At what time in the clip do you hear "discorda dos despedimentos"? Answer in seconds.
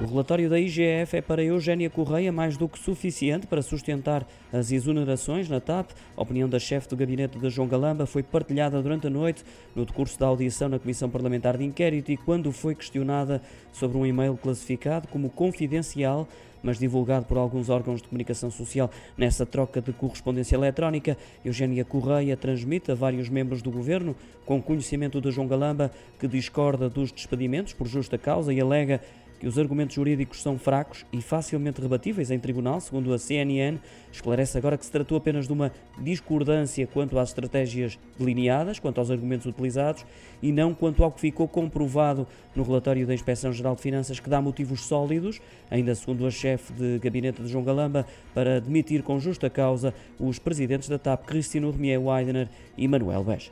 26.26-27.72